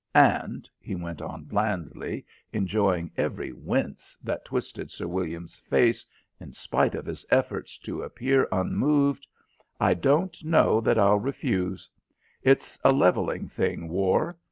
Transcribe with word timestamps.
And," 0.15 0.67
he 0.79 0.95
went 0.95 1.21
on 1.21 1.43
blandly, 1.43 2.25
enjoying 2.51 3.11
every 3.17 3.53
wince 3.53 4.17
that 4.23 4.45
twisted 4.45 4.89
Sir 4.89 5.05
William's 5.05 5.57
face 5.57 6.07
in 6.39 6.53
spite 6.53 6.95
of 6.95 7.05
his 7.05 7.23
efforts 7.29 7.77
to 7.77 8.01
appear 8.01 8.47
unmoved, 8.51 9.27
"I 9.79 9.93
don't 9.93 10.43
know 10.43 10.81
that 10.81 10.97
I'll 10.97 11.19
refuse. 11.19 11.87
It's 12.41 12.79
a 12.83 12.91
levelling 12.91 13.47
thing, 13.47 13.89
war. 13.89 14.39